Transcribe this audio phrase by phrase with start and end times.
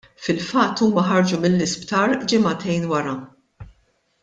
[0.27, 3.15] Fil-fatt huma ħarġu mill-isptar ġimagħtejn wara.